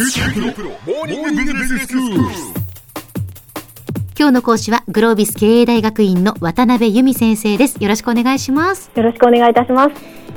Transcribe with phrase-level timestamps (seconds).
[0.00, 0.06] 今
[4.28, 7.82] 日の講師はグロービス経営大学院の渡辺由美先生です。
[7.82, 8.92] よろしくお願いします。
[8.94, 9.94] よろしくお願いいたします。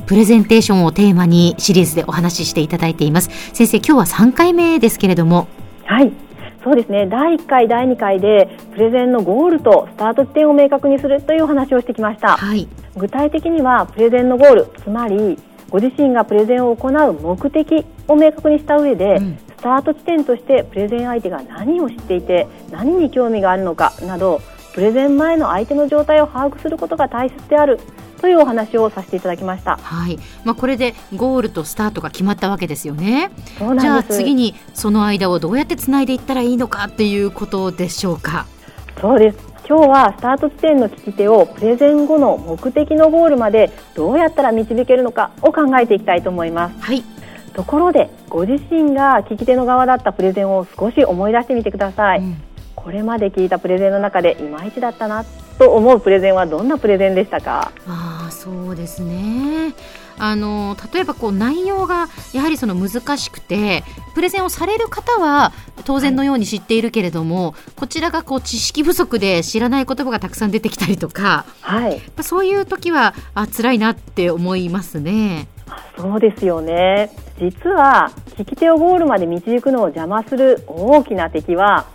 [0.08, 3.30] プレゼンテーションをテーマにシリーズでお話ししていただいています。
[3.54, 5.48] 先生今日は3回目ですけれども。
[5.86, 6.12] はい。
[6.64, 7.06] そうですね。
[7.06, 12.68] 第1回第2回でプレゼンのゴールとスタート地点を明確にするというお話をしてきました、はい、
[12.98, 15.38] 具体的にはプレゼンのゴールつまり
[15.72, 24.42] ご自身がプレゼンを行う目的を明確にした上で、うん、スタート地点としてプレゼン相手が何を知っていて何に興味があるのかなど
[24.74, 27.80] プレゼン前の相手の状態を把握することが大切である
[28.20, 29.78] というお話をさせていただきました。
[29.78, 30.18] はい。
[30.46, 33.30] まあこれでゴールとスタートが決まったわけですよね。
[33.80, 38.48] じゃあ次にその間をどうやってつないでいったらいいのかっていうことでしょうか。
[39.00, 39.38] そうです。
[39.68, 46.80] 今日はスタート地点の聞き手をプレゼン後の目的のゴールまでどうやったら導けるのかを考えていきたいと思います。
[46.82, 47.04] はい。
[47.54, 52.20] ところでご自身が聞き手の側だったプレゼンを少し思い出してみてください。
[52.20, 52.42] うん、
[52.76, 55.26] これまで聞いたプレゼンの中でいまいちだったな
[55.60, 57.72] と思うプレゼンはどんなプレゼンでしたか？
[57.88, 59.74] ああ、そうですね。
[60.18, 63.84] あの例えばこう内容がやはりその難しくて
[64.14, 65.52] プレゼンをされる方は
[65.84, 75.48] 当然のように知っているけれども、はい、こちらがこう知識不足で知らない言葉がたくさん出てきたりとか、はい、そういう時はあ辛いなって思いますね。
[75.98, 77.10] そうですよね
[77.42, 81.88] 実は聞き手をゴールまで導くのを邪魔する大きな敵は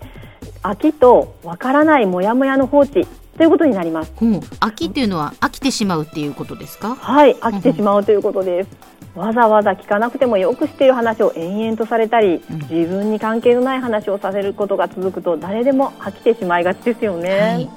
[0.62, 4.12] 飽きとわからないモヤモヤの放置ということになります。
[4.20, 6.96] うん、飽きっていうのは飽きてしまうっていうことですか？
[6.96, 8.70] はい、飽きてしまうということです。
[9.14, 17.40] わざわざ聞かなくてもよく知っている話を延々とされたり、自分に関係のない話をさせることが続くと誰でも飽きてしまいがちですよね。
[17.40, 17.70] はい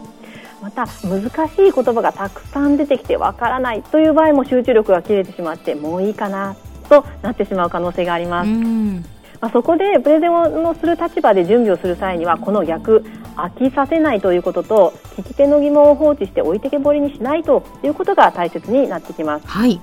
[0.62, 6.58] また難しい言葉がたくさん出てきてわからないという場合も集中力が切れてしまってもういいかな
[6.90, 8.50] となってしまう可能性があります。
[9.42, 13.06] まあ、そこでプレゼンをする立場で準備をする際にはこの逆
[13.38, 19.48] 飽きさせないということと聞き手の疑問を放置して置いてけぼりにしないということが大切になってきます。
[19.48, 19.80] はい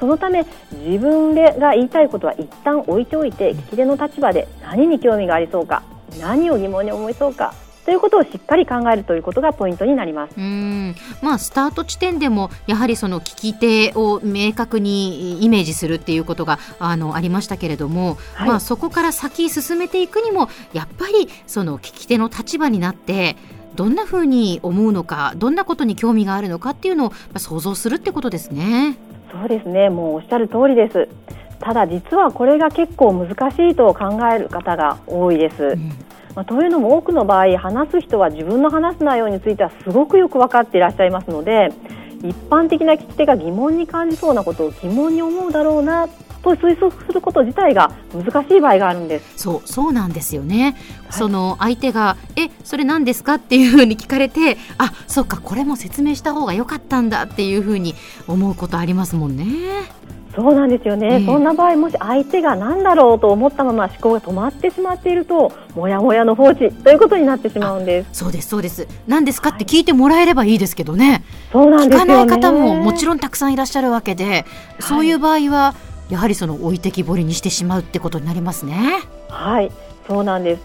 [0.00, 0.44] そのため
[0.84, 5.84] 自分でが言いたいことは一旦置いておいて聞き手の立場で何に興味がありそうか
[6.20, 7.54] 何を疑問に思いそうか
[7.86, 10.34] ということをしっかり考えるということがポイントになります。
[10.36, 23.36] うんまあ、スタート地点でもやはりその聞き手を明確にイメージするっていうことがあのありましたけれども、はい、まあ、そこから先進めていくにもやっぱりその聞き手の立場になって
[23.76, 28.96] どんなふうに思うのかどんなことに興味があるのかっていうのを想像するってことですね。
[29.30, 31.08] そうですねもうおっしゃる通りです
[31.60, 35.62] ただ実はこれが結構難しいと考える方が多いです。
[35.62, 35.92] うん
[36.36, 41.72] まあ、というのも多くの場合話す人は自分の話す内容についてはすごくよく分かっていらっしゃいますので
[42.22, 46.08] 一般的な聞き手が疑問に感じそうなことを疑問に思うだろうな
[46.42, 49.38] と推測すること自体が難しい場合があるんです。
[49.38, 57.94] そうそうなんですよね、はい、その相手がえそれ何ですかっていうふうに聞かれてあそっかこれも説明した方が良かったんだっていうふうに
[58.28, 59.44] 思うことありますもんね
[60.36, 68.10] そうなんですよね、えー、そんな場合もし相手が何だろうと思ったまま思考が止まってしまっているともやもやの放置ということになってしまうんです。
[68.12, 68.86] そうですそうです。
[69.06, 74.44] 何ですかって聞いてもらえればいいですけどね、はい、そうなんですよ、ね、聞かない方ももちろんたくさんいらっしゃるわけで、
[74.78, 75.74] そういう場合は
[76.10, 79.00] やはりその置いてきぼりにしてしまうってことになりますね。
[79.28, 79.72] はい
[80.06, 80.62] そうなんです。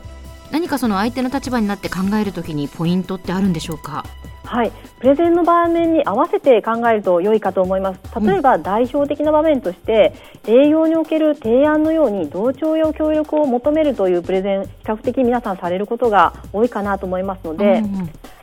[0.52, 4.06] 何かその相手の立場になって考えるときにポイントってあるんでしょうか？
[4.52, 8.00] はい、プレゼンの場面に合わせて考えると良いかと思います。
[8.20, 10.14] 例えば代表的な場面として、
[10.46, 17.82] うん、営業における提案のように同調や協力を求めるというプレゼン比較的皆さんされることが多いかなと思いますので、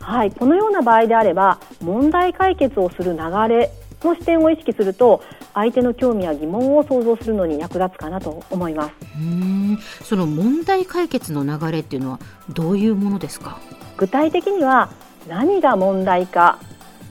[0.00, 3.70] はい、このような場合であれば問題解決をする流れ
[4.02, 8.94] の視点を意識すると相手の興味や疑問を想像するのに役立つかなと思います。
[9.18, 9.78] うん。
[10.04, 13.58] その問題解決の流れっていうのはどういうものですか？
[13.98, 14.88] 具体的には
[15.26, 16.58] 何が問題か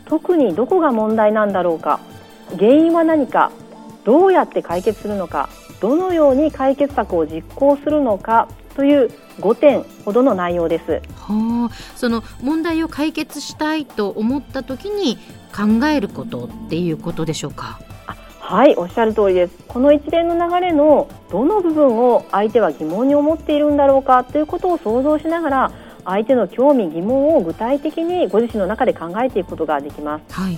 [0.06, 2.00] 特にどこが問題なんだろうか
[2.57, 3.51] 原因は何か
[4.06, 5.50] どうやって解決するのか
[5.81, 11.01] どのように解決策を実行するのかという5点ほどの内容です。
[11.15, 15.18] はあ、その問題を解決したいと思った時に
[15.56, 17.80] 考えることっていうことでしょうか？
[18.39, 25.71] はいおっしゃる通りですこの一連の流れのどの部分を相手は疑問に思っているんだろうかということを想像しながら
[26.07, 30.33] 相手の興味疑問を具体的にご自身の中で考えていくことができます。
[30.33, 30.57] はい。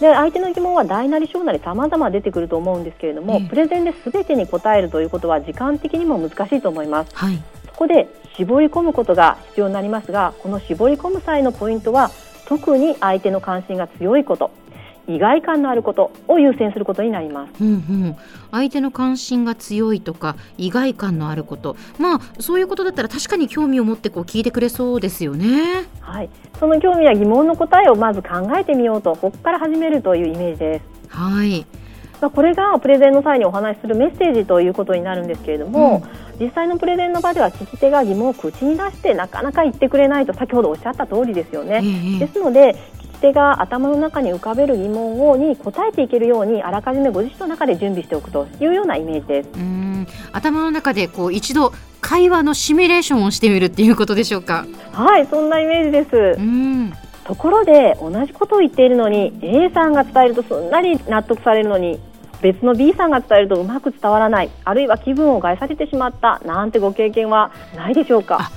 [0.00, 12.10] で相手の疑問は大なり小なり様々出てくると思うんですけれども、プレゼンで全てに答えるということは時間的にも難しいと思います、はい、そこで絞り込むことが必要になりますがこの絞り込む際のポイントは
[12.46, 14.50] 特に相手の関心が強いこと
[15.08, 18.16] 意外感のあることを優先することになります、うんうん、
[18.50, 21.76] 相手の関心が強いとか意外感のあること。
[21.98, 25.84] まあそういうことだったら確かに興味を持ってこう聞いてくれそうですよね。
[26.00, 26.30] はい。
[26.58, 31.08] その興味や疑問の答えをまず考えてみようとここから始めるというイメージです。
[31.08, 31.66] はい。
[32.20, 36.04] まあ、これがプレゼンの際にお話しするメッセージということになるんですけれども、
[36.38, 41.78] うん、実際のプレゼンの場では聞き手が疑問を口に出してなかなか言ってくれないと先ほどおっしゃった通りですよね。
[41.78, 42.76] えー、ですので
[43.22, 49.48] 手が頭の中に浮かべる疑問をに答えていけるようにあらかじめご自身の中で準備しておくというようなイメージです。
[49.54, 54.66] うん頭の中でこう一度会話のシミュレーションをしてみるっていうことでしょうか？
[54.92, 56.16] はいそんなイメージです。
[56.38, 56.92] うん
[57.24, 62.00] ところで同じことを言っているのに A さんが伝えるとすんなり納得されるのに
[62.42, 68.50] 別の B さんが伝えるとうまく伝わらないあるいは気分を害されてしまったなんてご経験はないでしょうか？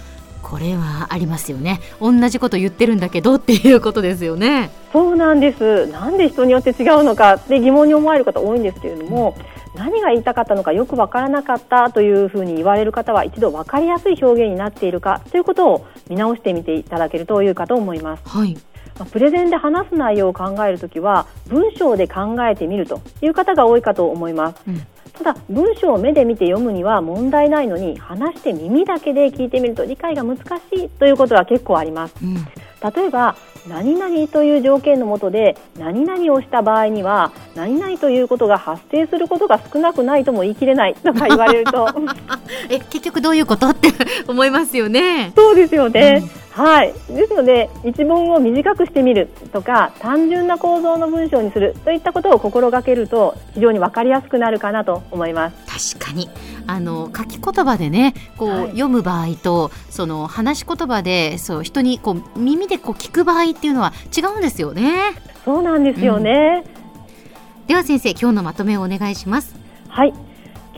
[0.45, 1.79] これはありますよね。
[1.99, 4.69] 同じこと言ってるんだけどっていうことですよね。
[4.93, 5.87] そうなんです。
[5.87, 9.35] なんで人によって違うのかって疑問に思われる方多いんですけれども、
[9.73, 18.29] うん、何が言いたかったのかよくわからなかったというふうに言われる方は一度分かりやすい表現になっているかということを見直してみていただけるというかと思います。
[18.29, 18.55] はい。
[19.11, 24.61] プレゼンで話す内容を考えるときは文章で考えてみるという方が多いかと思います。
[24.67, 24.85] うん
[25.17, 30.41] ただ文章を目で見て読むには問題ないのに話して耳だけで聞いてみると理解が難し
[30.73, 33.35] いということは結構あります、うん、例えば
[33.67, 41.87] 何々という条件のもとで何々をした場合には何々ということが発生することが少なくないとも言い切れないとか言われると。
[42.69, 43.89] え結局どういうことって
[44.27, 45.31] 思いますよね。
[45.35, 55.95] そうですよね、うんはい、ですので一文を短くしてみるとか単純な構造の文章にするといったことを心がけると非常に分かりやすくなるかなと思います。
[55.97, 56.29] 確かに。
[56.65, 65.13] あの書き言葉でねこう、はい、読む場合とその話し言葉でそう人にこう耳でこう聞く場合っていうのは違うんですよね。
[65.43, 66.63] そうなんですよね、
[67.61, 69.55] うん、では先生今日のまとめをお願いします。
[69.89, 70.13] はい。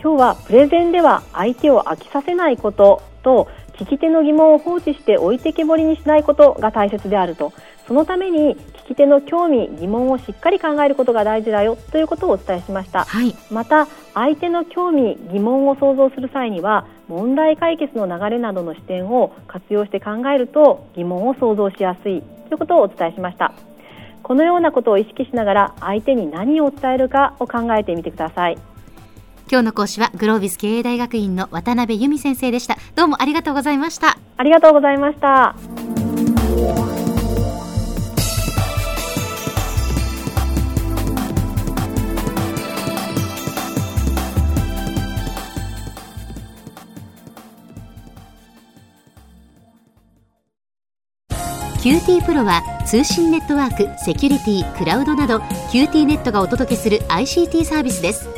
[0.02, 3.48] 今日はプレゼンでは相手を飽きさせないことと
[3.78, 7.52] 聞き手の疑問を放置して置いてけぼりにしないことが大切であると。
[7.86, 8.54] そのために
[8.84, 11.76] 聞き手の興味疑問をしっかり考えることが大事だよ。
[11.90, 22.20] ということをお伝えしました、はい、また相手の興味疑問を想像する際には問題解決の流れなどの視点を活用して考えると疑問を想像しやすい。
[22.48, 23.52] ということをお伝えしました。
[24.22, 28.58] このようなことを意識しながら相手に何を伝えるかを考えてみてください
[29.50, 32.76] 今日の講師はグロービス経営大学院の渡辺由美先生でした。
[32.94, 34.18] どうもありがとうございました。
[34.36, 35.54] ありがとうございました。
[51.80, 55.38] QT プロは通信ネットワーク、セキュリティ、クラウドなど
[55.72, 58.37] QT ネットがお届けする ICT サービスです